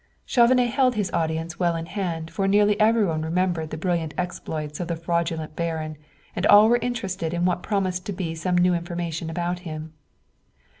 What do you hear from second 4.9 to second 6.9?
fraudulent baron, and all were